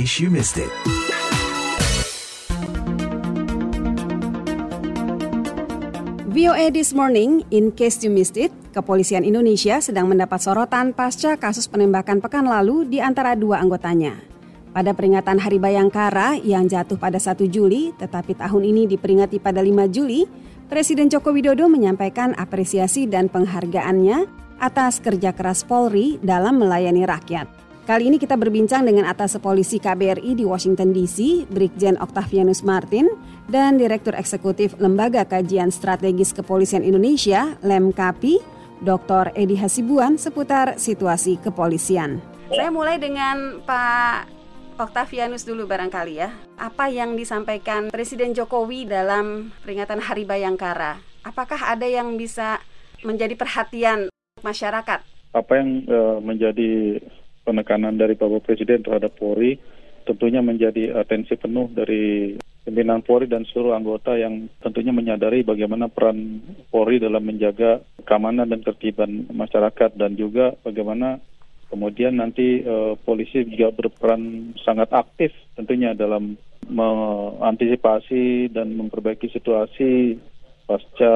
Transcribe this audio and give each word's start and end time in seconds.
case 0.00 0.24
you 0.24 0.32
missed 0.32 0.56
it. 0.56 0.72
VOA 6.32 6.72
This 6.72 6.96
Morning, 6.96 7.44
in 7.52 7.68
case 7.68 8.00
you 8.00 8.08
missed 8.08 8.40
it, 8.40 8.48
Kepolisian 8.72 9.28
Indonesia 9.28 9.76
sedang 9.84 10.08
mendapat 10.08 10.40
sorotan 10.40 10.96
pasca 10.96 11.36
kasus 11.36 11.68
penembakan 11.68 12.24
pekan 12.24 12.48
lalu 12.48 12.88
di 12.88 12.96
antara 12.96 13.36
dua 13.36 13.60
anggotanya. 13.60 14.16
Pada 14.72 14.96
peringatan 14.96 15.36
Hari 15.36 15.60
Bayangkara 15.60 16.40
yang 16.40 16.64
jatuh 16.64 16.96
pada 16.96 17.20
1 17.20 17.36
Juli, 17.52 17.92
tetapi 18.00 18.40
tahun 18.40 18.72
ini 18.72 18.88
diperingati 18.88 19.36
pada 19.36 19.60
5 19.60 19.84
Juli, 19.92 20.24
Presiden 20.72 21.12
Joko 21.12 21.28
Widodo 21.28 21.68
menyampaikan 21.68 22.32
apresiasi 22.40 23.04
dan 23.04 23.28
penghargaannya 23.28 24.24
atas 24.64 24.96
kerja 25.04 25.36
keras 25.36 25.60
Polri 25.60 26.16
dalam 26.24 26.56
melayani 26.56 27.04
rakyat. 27.04 27.59
Kali 27.90 28.06
ini 28.06 28.22
kita 28.22 28.38
berbincang 28.38 28.86
dengan 28.86 29.02
atas 29.10 29.34
polisi 29.42 29.82
KBRI 29.82 30.38
di 30.38 30.46
Washington 30.46 30.94
DC, 30.94 31.50
Brigjen 31.50 31.98
Octavianus 31.98 32.62
Martin, 32.62 33.10
dan 33.50 33.82
Direktur 33.82 34.14
Eksekutif 34.14 34.78
Lembaga 34.78 35.26
Kajian 35.26 35.74
Strategis 35.74 36.30
Kepolisian 36.30 36.86
Indonesia, 36.86 37.58
LEMKAPI, 37.66 38.38
Dr. 38.86 39.34
Edi 39.34 39.58
Hasibuan 39.58 40.22
seputar 40.22 40.78
situasi 40.78 41.42
kepolisian. 41.42 42.22
Saya 42.54 42.70
mulai 42.70 43.02
dengan 43.02 43.58
Pak 43.66 44.30
Octavianus 44.78 45.42
dulu 45.42 45.66
barangkali 45.66 46.14
ya. 46.14 46.30
Apa 46.62 46.94
yang 46.94 47.18
disampaikan 47.18 47.90
Presiden 47.90 48.38
Jokowi 48.38 48.86
dalam 48.86 49.50
peringatan 49.66 49.98
Hari 49.98 50.22
Bayangkara? 50.30 51.02
Apakah 51.26 51.74
ada 51.74 51.90
yang 51.90 52.14
bisa 52.14 52.62
menjadi 53.02 53.34
perhatian 53.34 54.14
masyarakat? 54.46 55.02
Apa 55.34 55.52
yang 55.58 55.82
uh, 55.90 56.22
menjadi 56.22 57.02
penekanan 57.44 57.96
dari 57.96 58.14
Bapak 58.16 58.46
Presiden 58.46 58.84
terhadap 58.84 59.16
Polri 59.16 59.56
tentunya 60.04 60.40
menjadi 60.40 60.96
atensi 60.96 61.36
penuh 61.36 61.68
dari 61.70 62.34
pimpinan 62.64 63.00
Polri 63.04 63.28
dan 63.28 63.44
seluruh 63.48 63.76
anggota 63.76 64.16
yang 64.16 64.48
tentunya 64.60 64.92
menyadari 64.92 65.44
bagaimana 65.44 65.88
peran 65.88 66.40
Polri 66.68 67.00
dalam 67.00 67.24
menjaga 67.24 67.80
keamanan 68.04 68.48
dan 68.48 68.60
ketertiban 68.64 69.28
masyarakat 69.32 69.96
dan 69.96 70.16
juga 70.16 70.56
bagaimana 70.64 71.20
kemudian 71.70 72.18
nanti 72.18 72.60
uh, 72.66 72.98
polisi 73.00 73.46
juga 73.46 73.70
berperan 73.70 74.52
sangat 74.60 74.90
aktif 74.90 75.30
tentunya 75.54 75.94
dalam 75.94 76.36
mengantisipasi 76.70 78.50
dan 78.52 78.74
memperbaiki 78.76 79.30
situasi 79.30 80.18
pasca 80.70 81.14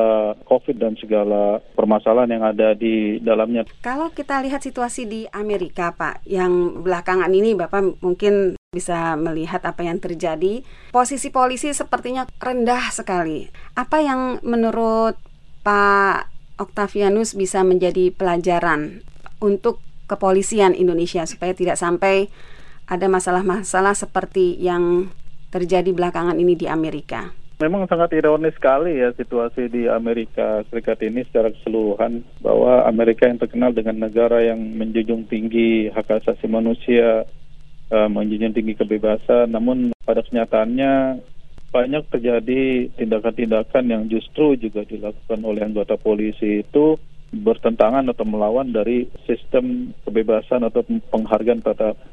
COVID 0.50 0.82
dan 0.82 0.98
segala 0.98 1.62
permasalahan 1.78 2.34
yang 2.34 2.42
ada 2.42 2.74
di 2.74 3.22
dalamnya. 3.22 3.62
Kalau 3.86 4.10
kita 4.10 4.42
lihat 4.42 4.66
situasi 4.66 5.06
di 5.06 5.30
Amerika, 5.30 5.94
Pak, 5.94 6.26
yang 6.26 6.82
belakangan 6.82 7.30
ini 7.30 7.54
Bapak 7.54 8.02
mungkin 8.02 8.58
bisa 8.74 9.14
melihat 9.14 9.62
apa 9.62 9.86
yang 9.86 10.02
terjadi. 10.02 10.66
Posisi 10.90 11.30
polisi 11.30 11.70
sepertinya 11.70 12.26
rendah 12.42 12.90
sekali. 12.90 13.46
Apa 13.78 14.02
yang 14.02 14.42
menurut 14.42 15.14
Pak 15.62 16.26
Octavianus 16.58 17.38
bisa 17.38 17.62
menjadi 17.62 18.10
pelajaran 18.10 19.06
untuk 19.38 19.78
kepolisian 20.10 20.74
Indonesia 20.74 21.22
supaya 21.30 21.54
tidak 21.54 21.78
sampai 21.78 22.26
ada 22.90 23.06
masalah-masalah 23.06 23.94
seperti 23.94 24.58
yang 24.58 25.14
terjadi 25.54 25.94
belakangan 25.94 26.34
ini 26.42 26.58
di 26.58 26.66
Amerika? 26.66 27.43
Memang 27.62 27.86
sangat 27.86 28.10
ironis 28.18 28.50
sekali 28.58 28.98
ya 28.98 29.14
situasi 29.14 29.70
di 29.70 29.86
Amerika 29.86 30.66
Serikat 30.66 30.98
ini 31.06 31.22
secara 31.22 31.54
keseluruhan 31.54 32.26
bahwa 32.42 32.82
Amerika 32.82 33.30
yang 33.30 33.38
terkenal 33.38 33.70
dengan 33.70 34.02
negara 34.02 34.42
yang 34.42 34.58
menjunjung 34.58 35.30
tinggi 35.30 35.86
hak 35.86 36.10
asasi 36.18 36.50
manusia, 36.50 37.22
uh, 37.94 38.08
menjunjung 38.10 38.58
tinggi 38.58 38.74
kebebasan, 38.74 39.54
namun 39.54 39.94
pada 40.02 40.26
kenyataannya 40.26 41.22
banyak 41.70 42.02
terjadi 42.10 42.90
tindakan-tindakan 42.98 43.84
yang 43.86 44.02
justru 44.10 44.58
juga 44.58 44.82
dilakukan 44.82 45.38
oleh 45.46 45.62
anggota 45.62 45.94
polisi 45.94 46.66
itu 46.66 46.98
bertentangan 47.42 48.06
atau 48.10 48.22
melawan 48.22 48.70
dari 48.70 49.10
sistem 49.26 49.90
kebebasan 50.06 50.62
atau 50.62 50.86
penghargaan 51.10 51.60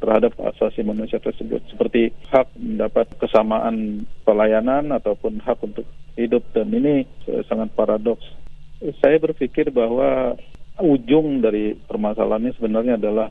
terhadap, 0.01 0.33
asasi 0.53 0.81
manusia 0.81 1.21
tersebut 1.21 1.61
seperti 1.69 2.09
hak 2.33 2.49
mendapat 2.57 3.05
kesamaan 3.21 4.07
pelayanan 4.25 4.89
ataupun 4.89 5.37
hak 5.45 5.61
untuk 5.61 5.85
hidup 6.17 6.41
dan 6.51 6.73
ini 6.73 7.05
sangat 7.45 7.69
paradoks. 7.77 8.25
Saya 8.99 9.21
berpikir 9.21 9.69
bahwa 9.69 10.33
ujung 10.81 11.45
dari 11.45 11.77
permasalahan 11.77 12.49
ini 12.49 12.57
sebenarnya 12.57 12.97
adalah 12.97 13.29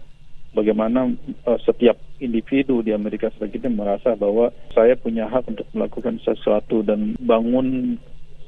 bagaimana 0.54 1.10
uh, 1.46 1.58
setiap 1.62 1.98
individu 2.18 2.82
di 2.82 2.94
Amerika 2.94 3.30
Serikat 3.34 3.66
ini 3.66 3.78
merasa 3.78 4.14
bahwa 4.18 4.50
saya 4.74 4.98
punya 4.98 5.30
hak 5.30 5.46
untuk 5.50 5.66
melakukan 5.74 6.18
sesuatu 6.22 6.82
dan 6.82 7.14
bangun 7.22 7.98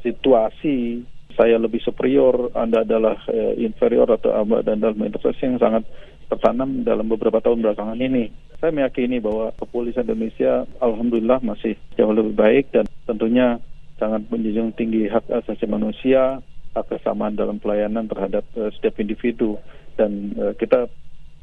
situasi 0.02 1.06
saya 1.36 1.56
lebih 1.56 1.80
superior, 1.84 2.52
Anda 2.56 2.84
adalah 2.84 3.20
uh, 3.28 3.54
inferior 3.56 4.08
atau 4.08 4.32
dan 4.64 4.80
dalam 4.80 4.98
interpretasi 5.00 5.44
yang 5.44 5.60
sangat 5.60 5.84
tertanam 6.32 6.80
dalam 6.80 7.08
beberapa 7.12 7.44
tahun 7.44 7.60
belakangan 7.60 8.00
ini. 8.00 8.32
Saya 8.56 8.72
meyakini 8.72 9.20
bahwa 9.20 9.52
kepolisian 9.58 10.08
Indonesia 10.08 10.64
alhamdulillah 10.80 11.44
masih 11.44 11.76
jauh 11.98 12.14
lebih 12.14 12.32
baik 12.32 12.72
dan 12.72 12.88
tentunya 13.04 13.60
sangat 14.00 14.24
menjunjung 14.32 14.72
tinggi 14.72 15.10
hak 15.12 15.28
asasi 15.28 15.68
manusia, 15.68 16.40
hak 16.72 16.86
kesamaan 16.88 17.36
dalam 17.36 17.60
pelayanan 17.60 18.08
terhadap 18.08 18.46
uh, 18.56 18.72
setiap 18.72 18.96
individu 19.02 19.60
dan 20.00 20.32
uh, 20.40 20.56
kita 20.56 20.88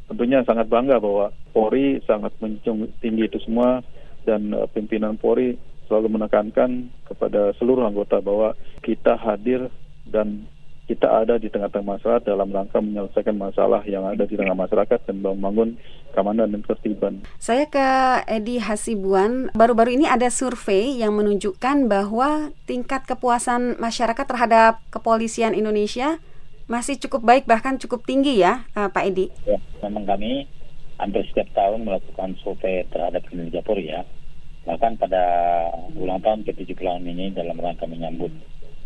tentunya 0.09 0.41
sangat 0.41 0.65
bangga 0.65 0.97
bahwa 0.97 1.29
Polri 1.53 2.01
sangat 2.09 2.33
menjunjung 2.41 2.89
tinggi 2.97 3.29
itu 3.29 3.37
semua 3.45 3.85
dan 4.25 4.51
uh, 4.57 4.65
pimpinan 4.73 5.21
Polri 5.21 5.53
selalu 5.89 6.21
menekankan 6.21 6.93
kepada 7.09 7.51
seluruh 7.57 7.83
anggota 7.89 8.21
bahwa 8.21 8.53
kita 8.85 9.17
hadir 9.17 9.73
dan 10.05 10.45
kita 10.89 11.05
ada 11.05 11.37
di 11.37 11.53
tengah-tengah 11.53 12.01
masyarakat 12.01 12.25
dalam 12.25 12.49
rangka 12.49 12.81
menyelesaikan 12.81 13.37
masalah 13.37 13.85
yang 13.85 14.09
ada 14.09 14.25
di 14.25 14.33
tengah 14.33 14.57
masyarakat 14.57 14.97
dan 15.05 15.21
membangun 15.21 15.77
keamanan 16.17 16.49
dan 16.49 16.65
ketertiban. 16.65 17.21
Saya 17.37 17.69
ke 17.69 17.85
Edi 18.25 18.57
Hasibuan. 18.57 19.53
Baru-baru 19.53 20.01
ini 20.01 20.09
ada 20.09 20.33
survei 20.33 20.97
yang 20.97 21.13
menunjukkan 21.13 21.85
bahwa 21.85 22.49
tingkat 22.65 23.05
kepuasan 23.05 23.77
masyarakat 23.77 24.25
terhadap 24.25 24.81
kepolisian 24.89 25.53
Indonesia 25.53 26.17
masih 26.65 26.97
cukup 26.97 27.21
baik 27.21 27.45
bahkan 27.45 27.77
cukup 27.77 28.05
tinggi 28.09 28.41
ya, 28.41 28.65
uh, 28.73 28.89
Pak 28.89 29.13
Edi. 29.13 29.29
Ya, 29.45 29.61
memang 29.85 30.09
kami 30.09 30.49
hampir 30.97 31.21
setiap 31.29 31.53
tahun 31.53 31.85
melakukan 31.85 32.33
survei 32.41 32.81
terhadap 32.89 33.21
kinerja 33.29 33.61
Polri 33.61 33.93
ya 33.93 34.01
bahkan 34.69 34.93
pada 35.01 35.25
ulang 35.97 36.21
tahun 36.21 36.45
ke-70 36.45 37.01
ini 37.01 37.33
dalam 37.33 37.57
rangka 37.57 37.89
menyambut 37.89 38.29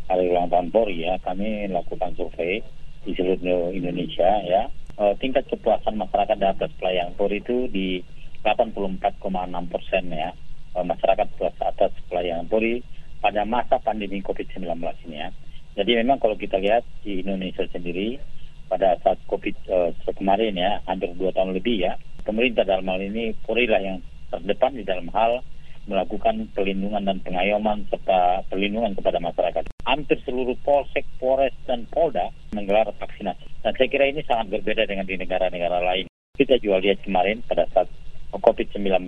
hari 0.07 0.31
ulang 0.31 0.47
tahun 0.47 0.71
Polri 0.71 1.03
ya 1.03 1.19
kami 1.19 1.67
lakukan 1.67 2.15
survei 2.15 2.63
di 3.03 3.11
seluruh 3.11 3.75
Indonesia 3.75 4.31
ya. 4.47 4.71
E, 4.95 5.11
tingkat 5.19 5.43
kepuasan 5.51 5.99
masyarakat 5.99 6.39
atas 6.39 6.71
pelayanan 6.79 7.11
Polri 7.19 7.43
itu 7.43 7.67
di 7.67 7.99
84,6 8.47 9.19
persen 9.67 10.07
ya. 10.07 10.31
E, 10.71 10.77
masyarakat 10.87 11.27
puas 11.35 11.55
atas 11.59 11.91
pelayanan 12.07 12.47
Polri 12.47 12.79
pada 13.19 13.43
masa 13.43 13.75
pandemi 13.83 14.23
COVID-19 14.23 14.63
ini 15.11 15.19
ya. 15.19 15.35
Jadi 15.75 15.99
memang 15.99 16.23
kalau 16.23 16.39
kita 16.39 16.63
lihat 16.63 16.87
di 17.03 17.27
Indonesia 17.27 17.67
sendiri 17.67 18.23
pada 18.71 18.95
saat 19.03 19.19
COVID 19.27 19.55
e, 19.67 19.77
kemarin 20.15 20.55
ya 20.55 20.79
hampir 20.87 21.11
dua 21.19 21.35
tahun 21.35 21.59
lebih 21.59 21.91
ya 21.91 21.99
pemerintah 22.23 22.63
dalam 22.63 22.87
hal 22.87 23.03
ini 23.03 23.35
Polri 23.43 23.67
lah 23.67 23.83
yang 23.83 23.99
terdepan 24.31 24.79
di 24.79 24.87
dalam 24.87 25.11
hal 25.11 25.43
melakukan 25.85 26.47
pelindungan 26.55 27.03
dan 27.03 27.19
pengayoman 27.19 27.83
serta 27.91 28.47
perlindungan 28.47 28.95
kepada 28.95 29.19
masyarakat. 29.19 29.63
Hampir 29.83 30.17
seluruh 30.23 30.55
polsek, 30.63 31.03
polres, 31.19 31.53
dan 31.67 31.83
polda 31.91 32.31
menggelar 32.55 32.87
vaksinasi. 32.95 33.43
Dan 33.63 33.75
saya 33.75 33.87
kira 33.91 34.07
ini 34.07 34.23
sangat 34.23 34.53
berbeda 34.59 34.87
dengan 34.87 35.03
di 35.03 35.19
negara-negara 35.19 35.83
lain. 35.83 36.07
Kita 36.33 36.57
juga 36.63 36.81
lihat 36.81 37.03
kemarin 37.03 37.43
pada 37.45 37.67
saat 37.75 37.91
COVID-19 38.33 39.05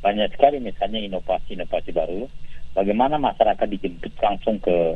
banyak 0.00 0.28
sekali 0.32 0.62
misalnya 0.62 1.02
inovasi-inovasi 1.02 1.90
baru. 1.92 2.30
Bagaimana 2.76 3.16
masyarakat 3.18 3.66
dijemput 3.66 4.12
langsung 4.20 4.60
ke 4.60 4.94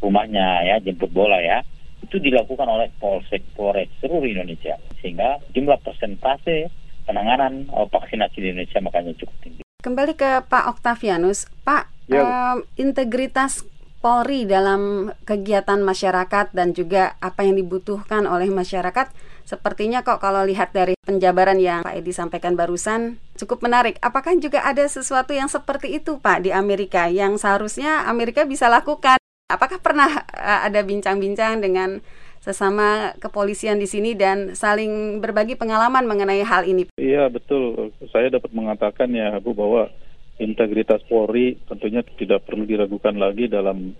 rumahnya 0.00 0.64
ya, 0.64 0.76
jemput 0.82 1.12
bola 1.12 1.38
ya. 1.38 1.62
Itu 2.02 2.18
dilakukan 2.18 2.66
oleh 2.66 2.90
polsek, 2.98 3.42
polres 3.54 3.90
seluruh 4.02 4.26
Indonesia. 4.26 4.78
Sehingga 4.98 5.38
jumlah 5.52 5.78
persentase 5.84 6.70
penanganan 7.04 7.68
uh, 7.72 7.88
vaksinasi 7.88 8.36
di 8.40 8.48
Indonesia 8.52 8.80
makanya 8.84 9.12
cukup 9.16 9.36
tinggi. 9.44 9.67
Kembali 9.78 10.18
ke 10.18 10.42
Pak 10.50 10.74
Octavianus, 10.74 11.46
Pak, 11.62 11.86
ya. 12.10 12.58
um, 12.58 12.66
integritas 12.74 13.62
Polri 14.02 14.42
dalam 14.42 15.14
kegiatan 15.22 15.78
masyarakat 15.78 16.50
dan 16.50 16.74
juga 16.74 17.14
apa 17.22 17.46
yang 17.46 17.54
dibutuhkan 17.54 18.26
oleh 18.26 18.50
masyarakat 18.50 19.06
sepertinya 19.46 20.02
kok 20.02 20.18
kalau 20.18 20.42
lihat 20.42 20.74
dari 20.74 20.98
penjabaran 21.06 21.62
yang 21.62 21.86
Pak 21.86 21.94
Edi 21.94 22.10
sampaikan 22.10 22.58
barusan 22.58 23.22
cukup 23.38 23.62
menarik. 23.62 24.02
Apakah 24.02 24.34
juga 24.42 24.66
ada 24.66 24.82
sesuatu 24.82 25.30
yang 25.30 25.46
seperti 25.46 26.02
itu 26.02 26.18
Pak 26.18 26.42
di 26.42 26.50
Amerika 26.50 27.06
yang 27.06 27.38
seharusnya 27.38 28.02
Amerika 28.10 28.42
bisa 28.42 28.66
lakukan? 28.66 29.22
Apakah 29.46 29.78
pernah 29.78 30.26
uh, 30.34 30.66
ada 30.66 30.82
bincang-bincang 30.82 31.62
dengan 31.62 32.02
sesama 32.48 33.12
kepolisian 33.20 33.76
di 33.76 33.84
sini 33.84 34.16
dan 34.16 34.56
saling 34.56 35.20
berbagi 35.20 35.52
pengalaman 35.52 36.08
mengenai 36.08 36.40
hal 36.40 36.64
ini. 36.64 36.88
Iya 36.96 37.28
betul, 37.28 37.92
saya 38.08 38.32
dapat 38.32 38.56
mengatakan 38.56 39.12
ya 39.12 39.36
Bu 39.36 39.52
bahwa 39.52 39.92
integritas 40.40 41.04
Polri 41.04 41.60
tentunya 41.68 42.00
tidak 42.16 42.48
perlu 42.48 42.64
diragukan 42.64 43.12
lagi 43.20 43.52
dalam 43.52 43.92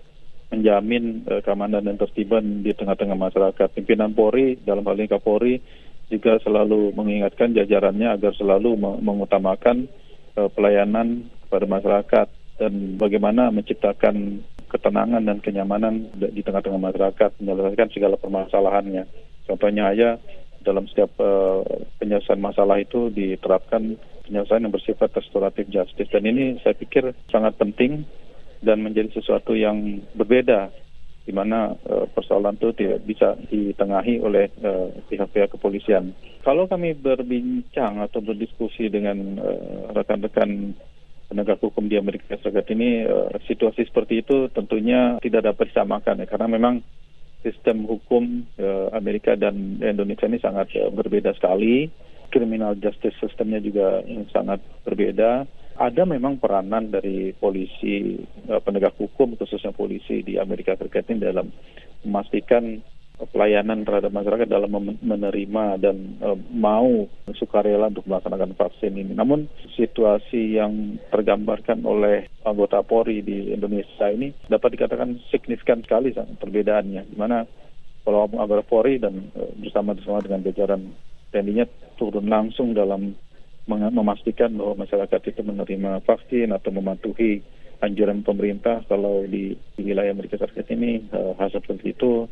menjamin 0.49 1.29
uh, 1.29 1.45
keamanan 1.45 1.85
dan 1.85 2.00
tertiban 2.00 2.65
di 2.65 2.73
tengah-tengah 2.73 3.19
masyarakat. 3.21 3.69
Pimpinan 3.77 4.17
Polri 4.17 4.56
dalam 4.65 4.81
hal 4.89 4.97
ini 4.97 5.12
Kapolri 5.12 5.61
juga 6.09 6.41
selalu 6.41 6.97
mengingatkan 6.97 7.53
jajarannya 7.53 8.17
agar 8.17 8.33
selalu 8.33 8.81
mengutamakan 9.05 9.85
uh, 10.41 10.49
pelayanan 10.49 11.29
kepada 11.45 11.67
masyarakat 11.69 12.27
dan 12.56 12.73
bagaimana 12.97 13.53
menciptakan 13.53 14.41
ketenangan 14.69 15.25
dan 15.25 15.41
kenyamanan 15.41 16.12
di 16.15 16.44
tengah-tengah 16.44 16.81
masyarakat 16.81 17.31
menyelesaikan 17.41 17.88
segala 17.93 18.20
permasalahannya. 18.20 19.05
Contohnya 19.49 19.88
aja 19.88 20.20
dalam 20.62 20.85
setiap 20.91 21.17
uh, 21.23 21.65
penyelesaian 21.97 22.43
masalah 22.43 22.76
itu 22.76 23.09
diterapkan 23.09 23.97
penyelesaian 24.29 24.69
yang 24.69 24.75
bersifat 24.75 25.09
restoratif 25.17 25.65
justice 25.73 26.12
dan 26.12 26.29
ini 26.29 26.61
saya 26.61 26.76
pikir 26.76 27.17
sangat 27.32 27.56
penting 27.56 28.05
dan 28.61 28.85
menjadi 28.85 29.09
sesuatu 29.17 29.56
yang 29.56 30.05
berbeda 30.12 30.69
di 31.25 31.32
mana 31.32 31.73
uh, 31.88 32.05
persoalan 32.12 32.61
itu 32.61 32.73
tidak 32.76 33.00
bisa 33.09 33.38
ditengahi 33.49 34.21
oleh 34.21 34.53
uh, 34.61 34.93
pihak-pihak 35.09 35.56
kepolisian. 35.56 36.12
Kalau 36.44 36.69
kami 36.69 36.93
berbincang 36.97 38.00
atau 38.00 38.25
berdiskusi 38.25 38.88
dengan 38.88 39.37
rekan-rekan 39.93 40.73
penegak 41.29 41.61
hukum 41.61 41.87
di 41.87 42.01
Amerika 42.01 42.41
Serikat 42.41 42.73
ini 42.73 43.05
uh, 43.05 43.29
situasi 43.45 43.85
seperti 43.85 44.25
itu 44.25 44.49
tentunya 44.51 45.21
tidak 45.21 45.53
dapat 45.55 45.71
disamakan 45.71 46.25
ya 46.25 46.27
karena 46.27 46.49
memang 46.49 46.75
sistem 47.45 47.85
hukum 47.87 48.49
uh, 48.59 48.91
Amerika 48.97 49.37
dan 49.37 49.79
Indonesia 49.79 50.27
ini 50.27 50.41
sangat 50.41 50.73
uh, 50.75 50.91
berbeda 50.91 51.37
sekali. 51.37 51.87
Criminal 52.29 52.77
justice 52.77 53.17
sistemnya 53.25 53.57
juga 53.57 54.05
sangat 54.37 54.61
berbeda. 54.85 55.49
Ada 55.81 56.05
memang 56.05 56.37
peranan 56.37 56.93
dari 56.93 57.33
polisi 57.33 58.21
penegak 58.45 59.01
hukum 59.01 59.33
khususnya 59.33 59.73
polisi 59.73 60.21
di 60.21 60.37
Amerika 60.37 60.77
Serikat 60.77 61.09
ini 61.09 61.25
dalam 61.25 61.49
memastikan 62.05 62.85
pelayanan 63.19 63.82
terhadap 63.82 64.15
masyarakat 64.15 64.47
dalam 64.47 64.70
menerima 65.03 65.65
dan 65.82 65.97
uh, 66.23 66.38
mau 66.55 67.11
sukarela 67.35 67.91
untuk 67.91 68.06
melaksanakan 68.06 68.55
vaksin 68.55 68.94
ini. 68.94 69.12
Namun 69.15 69.50
situasi 69.75 70.55
yang 70.55 71.03
tergambarkan 71.11 71.82
oleh 71.82 72.31
anggota 72.47 72.79
Polri 72.87 73.26
di 73.26 73.50
Indonesia 73.50 74.06
ini 74.06 74.31
dapat 74.47 74.79
dikatakan 74.79 75.19
signifikan 75.35 75.82
sekali 75.82 76.15
perbedaannya. 76.15 77.03
Di 77.11 77.17
mana 77.19 77.43
kalau 78.06 78.31
anggota 78.38 78.62
Polri 78.62 79.03
dan 79.03 79.35
uh, 79.35 79.50
bersama-sama 79.59 80.23
dengan 80.23 80.47
jajaran 80.47 80.94
TNI-nya 81.35 81.67
turun 81.99 82.31
langsung 82.31 82.73
dalam 82.73 83.19
memastikan 83.69 84.56
bahwa 84.56 84.88
masyarakat 84.88 85.21
itu 85.29 85.44
menerima 85.44 86.00
vaksin 86.09 86.56
atau 86.56 86.73
mematuhi 86.73 87.44
anjuran 87.85 88.26
pemerintah 88.26 88.82
kalau 88.91 89.23
di, 89.29 89.55
di 89.76 89.81
wilayah 89.87 90.11
Amerika 90.11 90.41
Serikat 90.41 90.67
ini 90.75 91.05
uh, 91.14 91.37
hal 91.38 91.53
seperti 91.53 91.94
itu 91.94 92.26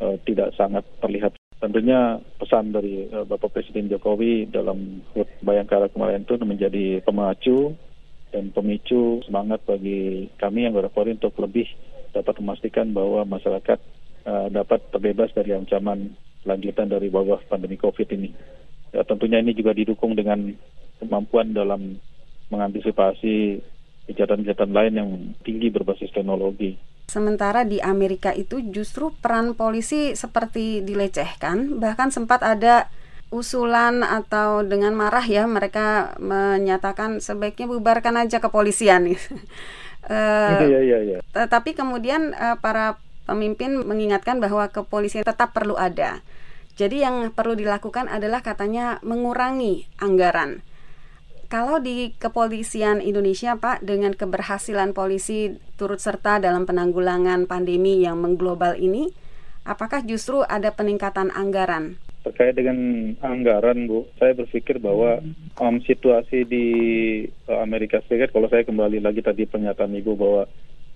uh, 0.00 0.16
tidak 0.24 0.56
sangat 0.56 0.82
terlihat. 0.98 1.36
Tentunya 1.60 2.18
pesan 2.40 2.72
dari 2.72 3.06
uh, 3.12 3.28
Bapak 3.28 3.52
Presiden 3.52 3.92
Jokowi 3.92 4.48
dalam 4.48 5.04
Bayangkara 5.44 5.92
kemarin 5.92 6.24
itu 6.24 6.40
menjadi 6.40 7.04
pemacu 7.04 7.76
dan 8.32 8.48
pemicu 8.54 9.20
semangat 9.28 9.60
bagi 9.68 10.30
kami 10.40 10.64
yang 10.66 10.74
Polri 10.90 11.14
untuk 11.14 11.36
lebih 11.36 11.68
dapat 12.10 12.40
memastikan 12.40 12.90
bahwa 12.90 13.28
masyarakat 13.28 13.78
uh, 14.26 14.48
dapat 14.50 14.80
terbebas 14.90 15.30
dari 15.36 15.54
ancaman 15.54 16.16
lanjutan 16.48 16.88
dari 16.88 17.12
wabah 17.12 17.44
pandemi 17.46 17.76
COVID 17.76 18.08
ini. 18.16 18.30
Ya, 18.90 19.06
tentunya 19.06 19.38
ini 19.38 19.54
juga 19.54 19.76
didukung 19.76 20.16
dengan 20.18 20.50
kemampuan 20.98 21.54
dalam 21.54 22.00
mengantisipasi 22.50 23.62
kejahatan-kejahatan 24.10 24.72
lain 24.74 24.94
yang 24.98 25.10
tinggi 25.46 25.70
berbasis 25.70 26.10
teknologi. 26.10 26.74
Sementara 27.10 27.66
di 27.66 27.82
Amerika 27.82 28.30
itu 28.30 28.62
justru 28.70 29.10
peran 29.18 29.58
polisi 29.58 30.14
seperti 30.14 30.78
dilecehkan, 30.86 31.82
bahkan 31.82 32.14
sempat 32.14 32.46
ada 32.46 32.86
usulan 33.34 34.06
atau 34.06 34.62
dengan 34.62 34.94
marah 34.94 35.26
ya 35.26 35.42
mereka 35.50 36.14
menyatakan 36.22 37.18
sebaiknya 37.18 37.66
bubarkan 37.66 38.14
aja 38.14 38.38
kepolisian. 38.38 39.10
uh, 39.10 40.62
iya, 40.70 40.78
iya, 40.86 40.98
iya. 41.02 41.18
Tetapi 41.34 41.74
kemudian 41.74 42.30
uh, 42.30 42.54
para 42.62 43.02
pemimpin 43.26 43.82
mengingatkan 43.82 44.38
bahwa 44.38 44.70
kepolisian 44.70 45.26
tetap 45.26 45.50
perlu 45.50 45.74
ada. 45.74 46.22
Jadi 46.78 47.02
yang 47.02 47.34
perlu 47.34 47.58
dilakukan 47.58 48.06
adalah 48.06 48.38
katanya 48.38 49.02
mengurangi 49.02 49.90
anggaran. 49.98 50.62
Kalau 51.50 51.82
di 51.82 52.14
kepolisian 52.14 53.02
Indonesia, 53.02 53.58
Pak, 53.58 53.82
dengan 53.82 54.14
keberhasilan 54.14 54.94
polisi 54.94 55.58
turut 55.74 55.98
serta 55.98 56.38
dalam 56.38 56.62
penanggulangan 56.62 57.50
pandemi 57.50 58.06
yang 58.06 58.22
mengglobal 58.22 58.78
ini, 58.78 59.10
apakah 59.66 60.06
justru 60.06 60.46
ada 60.46 60.70
peningkatan 60.70 61.34
anggaran? 61.34 61.98
Terkait 62.22 62.54
dengan 62.54 62.78
anggaran, 63.18 63.90
Bu, 63.90 64.06
saya 64.22 64.38
berpikir 64.38 64.78
bahwa 64.78 65.18
um, 65.58 65.82
situasi 65.82 66.46
di 66.46 66.66
uh, 67.50 67.58
Amerika 67.66 67.98
Serikat, 68.06 68.30
kalau 68.30 68.46
saya 68.46 68.62
kembali 68.62 69.02
lagi 69.02 69.18
tadi 69.18 69.42
pernyataan 69.42 69.90
Ibu 69.90 70.12
bahwa 70.14 70.46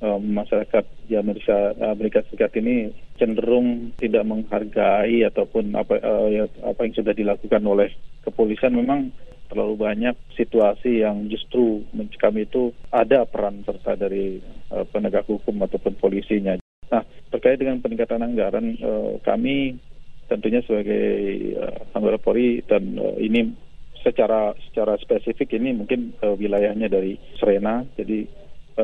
um, 0.07 0.23
masyarakat 0.39 0.87
di 1.11 1.19
Amerika 1.19 1.75
Amerika 1.83 2.23
Serikat 2.31 2.55
ini 2.63 2.95
cenderung 3.19 3.91
tidak 3.99 4.23
menghargai 4.23 5.27
ataupun 5.27 5.75
apa 5.75 5.99
uh, 5.99 6.31
ya, 6.31 6.47
apa 6.63 6.87
yang 6.87 6.95
sudah 6.95 7.11
dilakukan 7.11 7.63
oleh 7.67 7.91
kepolisian 8.23 8.79
memang 8.79 9.11
terlalu 9.55 9.79
banyak 9.79 10.19
situasi 10.35 11.07
yang 11.07 11.31
justru 11.31 11.87
kami 12.19 12.51
itu 12.51 12.75
ada 12.91 13.23
peran 13.23 13.63
serta 13.63 13.95
dari 13.95 14.43
uh, 14.75 14.83
penegak 14.91 15.31
hukum 15.31 15.63
ataupun 15.63 15.95
polisinya. 16.03 16.59
Nah, 16.91 17.07
terkait 17.31 17.63
dengan 17.63 17.79
peningkatan 17.79 18.19
anggaran, 18.19 18.75
uh, 18.83 19.23
kami 19.23 19.79
tentunya 20.27 20.59
sebagai 20.67 21.07
uh, 21.55 21.95
anggota 21.95 22.19
Polri 22.19 22.67
dan 22.67 22.99
ini 23.23 23.55
secara 24.03 24.59
secara 24.69 24.99
spesifik 24.99 25.55
ini 25.57 25.73
mungkin 25.73 26.13
wilayahnya 26.21 26.93
dari 26.93 27.17
Serena, 27.41 27.87
jadi 27.97 28.29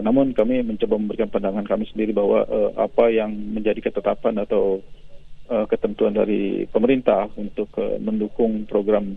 namun 0.01 0.33
kami 0.33 0.63
mencoba 0.65 0.97
memberikan 0.97 1.29
pandangan 1.29 1.67
kami 1.67 1.85
sendiri 1.93 2.17
bahwa 2.17 2.47
apa 2.79 3.11
yang 3.13 3.29
menjadi 3.29 3.91
ketetapan 3.91 4.41
atau 4.41 4.81
ketentuan 5.69 6.17
dari 6.17 6.65
pemerintah 6.73 7.29
untuk 7.37 7.69
mendukung 8.01 8.65
program 8.65 9.13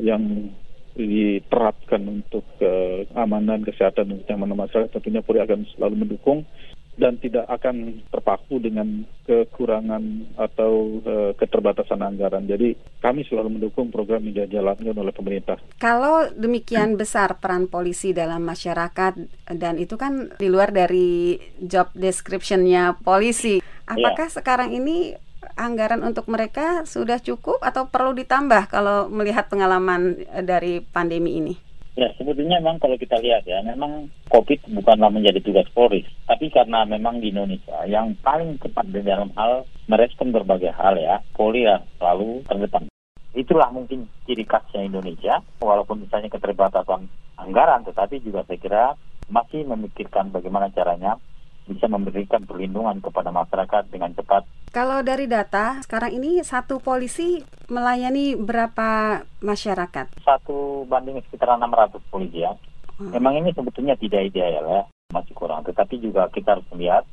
yang 0.00 0.48
diterapkan 0.92 2.04
untuk 2.04 2.44
keamanan, 2.60 3.64
kesehatan, 3.64 4.12
dan 4.12 4.18
kenyamanan 4.28 4.68
masyarakat 4.68 4.92
tentunya 4.92 5.24
Polri 5.24 5.40
akan 5.40 5.64
selalu 5.72 6.04
mendukung 6.04 6.44
dan 6.92 7.16
tidak 7.16 7.48
akan 7.48 8.04
terpaku 8.12 8.60
dengan 8.60 9.08
kekurangan 9.24 10.28
atau 10.36 11.00
uh, 11.00 11.32
keterbatasan 11.40 12.04
anggaran. 12.04 12.44
Jadi 12.44 12.76
kami 13.00 13.24
selalu 13.24 13.56
mendukung 13.56 13.88
program 13.88 14.20
yang 14.28 14.44
dijalankan 14.44 14.92
oleh 14.92 15.14
pemerintah. 15.16 15.56
Kalau 15.80 16.28
demikian 16.36 17.00
besar 17.00 17.40
peran 17.40 17.64
polisi 17.72 18.12
dalam 18.12 18.44
masyarakat 18.44 19.16
dan 19.56 19.80
itu 19.80 19.96
kan 19.96 20.36
di 20.36 20.52
luar 20.52 20.68
dari 20.68 21.40
job 21.64 21.88
description-nya 21.96 23.00
polisi, 23.00 23.64
apakah 23.88 24.28
ya. 24.28 24.34
sekarang 24.36 24.76
ini 24.76 25.16
anggaran 25.58 26.02
untuk 26.06 26.26
mereka 26.30 26.86
sudah 26.88 27.18
cukup 27.18 27.60
atau 27.60 27.90
perlu 27.90 28.14
ditambah 28.16 28.70
kalau 28.70 29.10
melihat 29.10 29.46
pengalaman 29.50 30.22
eh, 30.30 30.44
dari 30.44 30.80
pandemi 30.82 31.38
ini? 31.38 31.54
Ya, 31.92 32.08
sebetulnya 32.16 32.56
memang 32.56 32.80
kalau 32.80 32.96
kita 32.96 33.20
lihat 33.20 33.44
ya, 33.44 33.60
memang 33.60 34.08
COVID 34.32 34.64
bukanlah 34.80 35.12
menjadi 35.12 35.44
tugas 35.44 35.68
Polri, 35.76 36.08
tapi 36.24 36.48
karena 36.48 36.88
memang 36.88 37.20
di 37.20 37.28
Indonesia 37.28 37.84
yang 37.84 38.16
paling 38.24 38.56
cepat 38.64 38.88
di 38.88 39.04
dalam 39.04 39.28
hal 39.36 39.68
merespon 39.92 40.32
berbagai 40.32 40.72
hal 40.72 40.96
ya, 40.96 41.20
Polri 41.36 41.68
ya 41.68 41.84
selalu 42.00 42.48
terdepan. 42.48 42.88
Itulah 43.36 43.68
mungkin 43.68 44.08
ciri 44.24 44.48
khasnya 44.48 44.88
Indonesia, 44.88 45.44
walaupun 45.60 46.00
misalnya 46.08 46.32
keterbatasan 46.32 47.12
anggaran, 47.36 47.84
tetapi 47.84 48.24
juga 48.24 48.48
saya 48.48 48.56
kira 48.56 48.84
masih 49.28 49.68
memikirkan 49.68 50.32
bagaimana 50.32 50.72
caranya 50.72 51.20
bisa 51.66 51.86
memberikan 51.86 52.42
perlindungan 52.42 52.98
kepada 52.98 53.30
masyarakat 53.30 53.86
dengan 53.90 54.10
cepat. 54.18 54.42
Kalau 54.72 55.04
dari 55.04 55.28
data, 55.28 55.78
sekarang 55.84 56.16
ini 56.16 56.40
satu 56.42 56.80
polisi 56.80 57.44
melayani 57.68 58.34
berapa 58.34 59.22
masyarakat? 59.44 60.16
Satu 60.24 60.88
banding 60.88 61.20
sekitar 61.28 61.54
600 61.60 62.00
polisi 62.08 62.42
ya. 62.42 62.56
Hmm. 62.98 63.12
Memang 63.14 63.38
ini 63.38 63.52
sebetulnya 63.52 63.94
tidak 64.00 64.32
ideal 64.32 64.64
ya, 64.64 64.82
masih 65.12 65.36
kurang. 65.36 65.62
Tetapi 65.68 66.00
juga 66.00 66.26
kita 66.32 66.58
harus 66.58 66.66
melihat, 66.72 67.04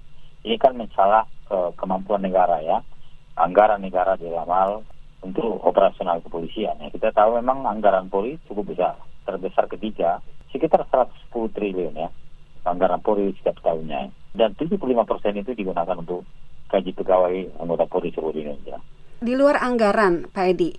ini 0.47 0.55
kan 0.57 0.73
masalah 0.73 1.27
ke 1.45 1.75
kemampuan 1.77 2.23
negara 2.23 2.63
ya. 2.63 2.81
Anggaran 3.39 3.83
negara 3.83 4.19
di 4.19 4.27
dalam 4.27 4.49
hal 4.51 4.71
untuk 5.23 5.59
operasional 5.63 6.23
kepolisian. 6.23 6.79
Ya. 6.79 6.87
Kita 6.91 7.11
tahu 7.11 7.39
memang 7.39 7.63
anggaran 7.67 8.07
Polri 8.07 8.39
cukup 8.47 8.71
besar, 8.75 8.99
terbesar 9.27 9.67
ketiga, 9.67 10.23
sekitar 10.51 10.87
110 10.87 11.55
triliun 11.55 11.95
ya 11.95 12.09
anggaran 12.79 13.03
Polri 13.03 13.35
setiap 13.35 13.59
tahunnya. 13.59 14.07
Dan 14.31 14.55
75 14.55 14.79
persen 15.03 15.35
itu 15.35 15.51
digunakan 15.51 15.99
untuk 15.99 16.23
gaji 16.71 16.95
pegawai 16.95 17.59
anggota 17.59 17.83
Polri 17.91 18.15
seluruh 18.15 18.39
Indonesia. 18.39 18.79
Di 19.19 19.35
luar 19.35 19.59
anggaran, 19.59 20.31
Pak 20.31 20.45
Edi, 20.47 20.71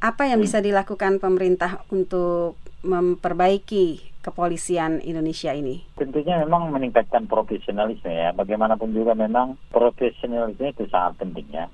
apa 0.00 0.24
yang 0.24 0.40
hmm. 0.40 0.46
bisa 0.48 0.64
dilakukan 0.64 1.20
pemerintah 1.20 1.84
untuk 1.92 2.56
memperbaiki 2.80 4.16
kepolisian 4.24 5.04
Indonesia 5.04 5.52
ini? 5.52 5.84
Tentunya 6.00 6.40
memang 6.40 6.72
meningkatkan 6.72 7.28
profesionalisme 7.28 8.08
ya. 8.08 8.32
Bagaimanapun 8.32 8.96
juga 8.96 9.12
memang 9.12 9.60
profesionalisme 9.68 10.72
itu 10.72 10.88
sangat 10.88 11.20
penting 11.20 11.46
ya. 11.52 11.68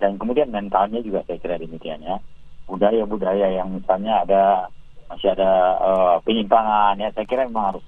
Dan 0.00 0.16
kemudian 0.16 0.48
mentalnya 0.48 1.04
juga 1.04 1.20
saya 1.28 1.36
kira 1.36 1.60
demikian 1.60 2.00
ya. 2.00 2.16
Budaya-budaya 2.64 3.60
yang 3.60 3.76
misalnya 3.76 4.24
ada 4.24 4.42
masih 5.08 5.32
ada 5.32 5.50
uh, 5.80 6.16
penyimpangan 6.22 7.00
ya, 7.00 7.08
saya 7.16 7.24
kira 7.24 7.48
memang 7.48 7.74
harus 7.74 7.84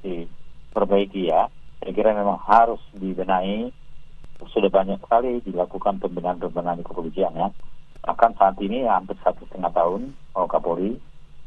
diperbaiki 0.70 1.28
ya. 1.28 1.50
Saya 1.82 1.92
kira 1.92 2.14
memang 2.14 2.38
harus 2.46 2.80
dibenahi 2.94 3.74
sudah 4.48 4.72
banyak 4.72 4.96
sekali 5.04 5.44
dilakukan 5.44 6.00
pembenahan-pembenahan 6.00 6.80
di 6.80 6.86
kepolisian 6.86 7.36
ya. 7.36 7.52
Bahkan 8.00 8.40
saat 8.40 8.56
ini 8.64 8.88
ya, 8.88 8.96
hampir 8.96 9.18
satu 9.20 9.44
setengah 9.44 9.68
tahun 9.76 10.16
oh, 10.32 10.48
Kapolri 10.48 10.96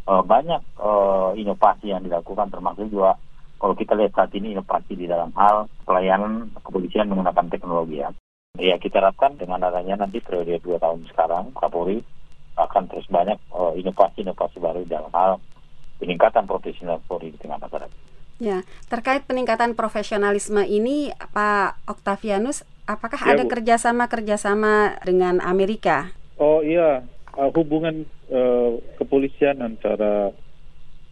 uh, 0.05 0.21
banyak 0.21 0.61
uh, 0.77 1.33
inovasi 1.33 1.89
yang 1.89 2.05
dilakukan 2.05 2.53
termasuk 2.53 2.85
juga 2.93 3.17
kalau 3.57 3.73
kita 3.73 3.97
lihat 3.97 4.13
saat 4.13 4.29
ini 4.37 4.53
inovasi 4.53 4.93
di 4.93 5.09
dalam 5.09 5.33
hal 5.33 5.71
pelayanan 5.87 6.53
kepolisian 6.61 7.09
menggunakan 7.09 7.47
teknologi 7.49 8.03
ya. 8.03 8.13
Ya 8.61 8.77
kita 8.77 9.01
harapkan 9.01 9.33
dengan 9.33 9.65
adanya 9.65 10.05
nanti 10.05 10.21
periode 10.21 10.61
dua 10.61 10.77
tahun 10.77 11.09
sekarang 11.09 11.57
Kapolri 11.57 12.05
akan 12.53 12.85
terus 12.85 13.09
banyak 13.09 13.41
inovasi-inovasi 13.81 14.57
uh, 14.59 14.61
baru 14.61 14.85
dalam 14.85 15.09
hal 15.09 15.41
peningkatan 15.97 16.45
profesional 16.45 17.01
Polri 17.09 17.33
di 17.33 17.39
tengah 17.41 17.57
masyarakat. 17.57 18.02
Ya, 18.43 18.67
terkait 18.91 19.23
peningkatan 19.23 19.71
profesionalisme 19.71 20.67
ini, 20.67 21.15
Pak 21.31 21.79
Octavianus, 21.87 22.67
Apakah 22.83 23.15
ya, 23.15 23.39
ada 23.39 23.43
kerjasama-kerjasama 23.47 24.99
dengan 25.07 25.39
Amerika? 25.39 26.11
Oh 26.35 26.59
iya, 26.59 26.99
uh, 27.39 27.47
hubungan 27.55 28.03
uh, 28.27 28.75
kepolisian 28.99 29.63
antara 29.63 30.35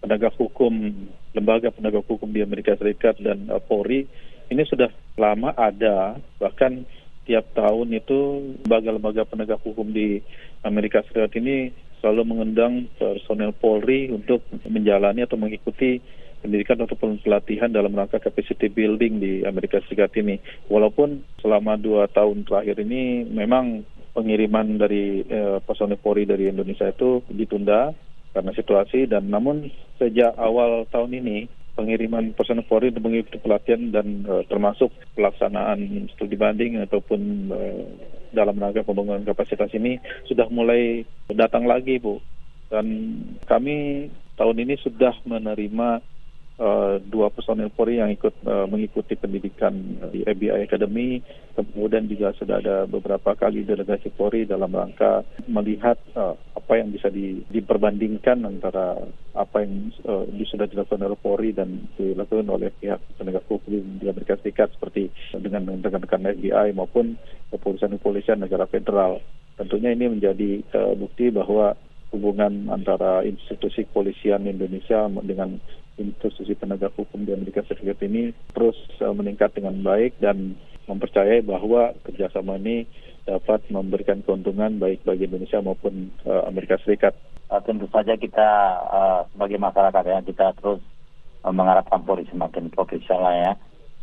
penegak 0.03 0.35
hukum, 0.35 0.91
lembaga 1.31 1.71
penegak 1.71 2.03
hukum 2.11 2.27
di 2.35 2.43
Amerika 2.43 2.75
Serikat 2.75 3.15
dan 3.23 3.47
uh, 3.47 3.63
Polri 3.63 4.03
ini 4.51 4.67
sudah 4.67 4.91
lama 5.15 5.55
ada, 5.55 6.19
bahkan 6.43 6.83
tiap 7.23 7.47
tahun 7.55 7.95
itu 7.95 8.51
lembaga-lembaga 8.67 9.23
penegak 9.23 9.63
hukum 9.63 9.95
di 9.95 10.19
Amerika 10.67 10.99
Serikat 11.07 11.39
ini 11.39 11.71
selalu 12.03 12.35
mengundang 12.35 12.91
personel 12.99 13.55
Polri 13.55 14.11
untuk 14.11 14.43
menjalani 14.67 15.23
atau 15.23 15.39
mengikuti 15.39 16.03
pendidikan 16.41 16.81
ataupun 16.81 17.21
pelatihan 17.21 17.69
dalam 17.69 17.93
rangka 17.93 18.17
capacity 18.17 18.67
building 18.67 19.21
di 19.21 19.31
Amerika 19.45 19.79
Serikat 19.85 20.11
ini. 20.17 20.41
Walaupun 20.67 21.21
selama 21.39 21.77
dua 21.77 22.09
tahun 22.09 22.43
terakhir 22.43 22.81
ini 22.81 23.23
memang 23.29 23.85
pengiriman 24.11 24.75
dari 24.81 25.23
eh, 25.23 25.57
personel 25.63 26.01
Polri 26.01 26.27
dari 26.27 26.51
Indonesia 26.51 26.89
itu 26.89 27.23
ditunda 27.31 27.95
karena 28.31 28.51
situasi 28.55 29.07
dan 29.07 29.27
namun 29.27 29.71
sejak 29.99 30.35
awal 30.39 30.87
tahun 30.91 31.19
ini 31.23 31.37
pengiriman 31.75 32.35
personel 32.35 32.67
Polri 32.67 32.91
untuk 32.91 33.07
mengikuti 33.07 33.39
pelatihan 33.39 33.91
dan 33.91 34.27
uh, 34.27 34.43
termasuk 34.47 34.91
pelaksanaan 35.15 36.11
studi 36.15 36.35
banding 36.35 36.83
ataupun 36.83 37.51
uh, 37.51 37.83
dalam 38.31 38.59
rangka 38.59 38.83
pembangunan 38.83 39.23
kapasitas 39.23 39.71
ini 39.75 39.99
sudah 40.27 40.47
mulai 40.51 41.03
datang 41.31 41.67
lagi 41.67 41.99
Bu 41.99 42.19
dan 42.71 42.87
kami 43.47 44.07
tahun 44.39 44.57
ini 44.63 44.79
sudah 44.79 45.15
menerima 45.27 46.03
uh, 46.61 47.01
dua 47.01 47.33
personel 47.33 47.73
Polri 47.73 47.97
yang 47.97 48.13
ikut 48.13 48.45
uh, 48.45 48.69
mengikuti 48.69 49.17
pendidikan 49.17 49.73
di 50.13 50.21
FBI 50.21 50.69
Academy. 50.69 51.19
Kemudian 51.57 52.05
juga 52.07 52.31
sudah 52.37 52.61
ada 52.61 52.85
beberapa 52.85 53.33
kali 53.33 53.65
delegasi 53.65 54.13
Polri 54.13 54.45
dalam 54.45 54.71
rangka 54.71 55.25
melihat 55.49 55.99
apa 56.15 56.73
yang 56.79 56.95
bisa 56.95 57.11
di, 57.11 57.43
diperbandingkan 57.51 58.47
antara 58.47 58.95
apa 59.35 59.57
yang 59.59 59.91
sudah 60.47 60.71
dilakukan 60.71 61.03
oleh 61.03 61.19
Polri 61.19 61.51
dan 61.51 61.91
dilakukan 61.99 62.47
oleh 62.47 62.71
pihak 62.71 63.03
penegak 63.19 63.43
hukum 63.51 63.99
di 63.99 64.07
Amerika 64.07 64.39
Serikat 64.39 64.71
seperti 64.79 65.11
dengan 65.35 65.75
rekan-rekan 65.83 66.31
FBI 66.39 66.71
maupun 66.71 67.19
kepolisian-kepolisian 67.51 68.39
negara 68.39 68.63
federal. 68.71 69.19
Tentunya 69.59 69.91
ini 69.91 70.07
menjadi 70.07 70.63
bukti 70.95 71.35
bahwa 71.35 71.75
hubungan 72.11 72.67
antara 72.71 73.23
institusi 73.23 73.87
kepolisian 73.87 74.43
Indonesia 74.43 75.07
dengan 75.23 75.57
institusi 75.99 76.55
penegak 76.55 76.95
hukum 76.95 77.27
di 77.27 77.35
Amerika 77.35 77.65
Serikat 77.67 77.99
ini 78.05 78.31
terus 78.55 78.77
uh, 79.03 79.11
meningkat 79.11 79.51
dengan 79.55 79.75
baik 79.83 80.15
dan 80.23 80.55
mempercayai 80.87 81.43
bahwa 81.43 81.95
kerjasama 82.07 82.57
ini 82.59 82.87
dapat 83.27 83.61
memberikan 83.69 84.25
keuntungan 84.25 84.81
baik 84.81 85.05
bagi 85.05 85.29
Indonesia 85.29 85.61
maupun 85.61 86.09
uh, 86.25 86.47
Amerika 86.47 86.79
Serikat. 86.81 87.13
Uh, 87.51 87.59
tentu 87.61 87.85
saja 87.91 88.15
kita 88.15 88.49
sebagai 89.35 89.59
masyarakat 89.59 90.03
ya 90.07 90.19
kita 90.23 90.55
terus 90.55 90.79
mengharapkan 91.41 92.05
Polri 92.05 92.23
semakin 92.29 92.69
profesional 92.69 93.33
ya, 93.33 93.51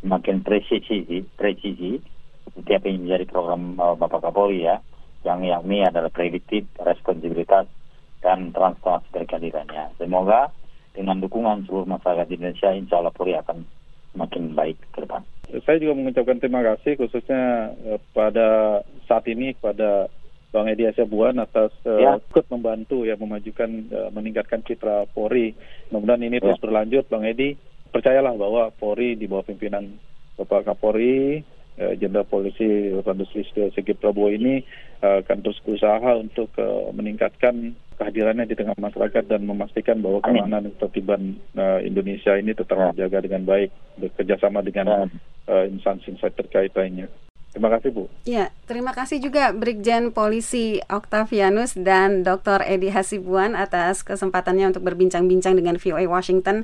semakin 0.03 0.43
presisi, 0.43 1.23
presisi 1.39 2.03
seperti 2.45 2.71
apa 2.75 2.87
yang 2.91 3.01
menjadi 3.07 3.25
program 3.31 3.63
Bapak 3.79 4.27
Kapolri 4.27 4.67
ya, 4.67 4.83
yang 5.23 5.47
ini 5.47 5.87
adalah 5.87 6.11
prediktif, 6.11 6.67
responsibilitas 6.83 7.71
dan 8.19 8.51
transparansi 8.51 9.07
berkeadilannya. 9.15 9.95
Semoga 10.03 10.51
dengan 10.99 11.23
dukungan 11.23 11.63
seluruh 11.71 11.87
masyarakat 11.87 12.27
Indonesia, 12.35 12.75
insya 12.75 12.99
Allah 12.99 13.15
Polri 13.15 13.39
akan 13.39 13.63
semakin 14.11 14.59
baik 14.59 14.83
ke 14.91 15.07
depan. 15.07 15.23
Saya 15.63 15.79
juga 15.79 15.95
mengucapkan 15.95 16.43
terima 16.43 16.67
kasih 16.67 16.99
khususnya 16.99 17.73
eh, 17.87 18.03
pada 18.11 18.83
saat 19.07 19.23
ini 19.31 19.55
kepada 19.55 20.11
Bang 20.51 20.67
Edi 20.67 20.89
Buan 21.05 21.37
atas 21.37 21.77
uh, 21.85 22.01
ya. 22.01 22.17
ikut 22.17 22.49
membantu 22.49 23.05
ya 23.05 23.21
memajukan 23.21 23.69
uh, 23.93 24.09
meningkatkan 24.17 24.65
citra 24.65 25.05
Polri. 25.13 25.53
Mudah-mudahan 25.93 26.25
ini 26.25 26.41
ya. 26.41 26.49
terus 26.49 26.61
berlanjut 26.65 27.05
Bang 27.13 27.29
Edi. 27.29 27.53
Percayalah 27.93 28.33
bahwa 28.33 28.73
Polri 28.73 29.13
di 29.13 29.29
bawah 29.29 29.45
pimpinan 29.45 29.93
Bapak 30.41 30.73
Kapolri 30.73 31.45
Jenderal 31.79 32.27
Polisi 32.27 32.91
Randus 32.97 33.31
Listio 33.37 33.71
Sigit 33.77 34.01
Prabowo 34.01 34.33
ini 34.33 34.65
uh, 35.05 35.23
akan 35.23 35.39
terus 35.47 35.61
berusaha 35.63 36.11
untuk 36.17 36.51
uh, 36.59 36.91
meningkatkan 36.97 37.77
kehadirannya 37.99 38.47
di 38.47 38.55
tengah 38.55 38.79
masyarakat 38.79 39.27
dan 39.27 39.43
memastikan 39.43 39.99
bahwa 39.99 40.23
keamanan 40.23 40.71
dan 40.71 40.73
ketertiban 40.79 41.23
uh, 41.59 41.83
Indonesia 41.83 42.39
ini 42.39 42.55
tetap 42.55 42.79
terjaga 42.95 43.19
dengan 43.27 43.43
baik 43.43 43.75
bekerjasama 43.99 44.63
dengan 44.63 45.11
uh, 45.51 45.65
instansi-instansi 45.67 46.39
terkait 46.39 46.73
lainnya. 46.79 47.11
Terima 47.51 47.75
kasih 47.75 47.91
Bu. 47.91 48.07
Ya, 48.23 48.55
terima 48.71 48.95
kasih 48.95 49.19
juga 49.19 49.51
Brigjen 49.51 50.15
Polisi 50.15 50.79
Octavianus 50.87 51.75
dan 51.75 52.23
Dr. 52.23 52.63
Edi 52.63 52.93
Hasibuan 52.93 53.59
atas 53.59 54.07
kesempatannya 54.07 54.71
untuk 54.71 54.87
berbincang-bincang 54.87 55.59
dengan 55.59 55.81
VOA 55.81 56.07
Washington. 56.07 56.63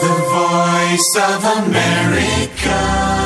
The 0.00 0.14
Voice 0.32 1.12
of 1.20 1.42
America. 1.44 3.19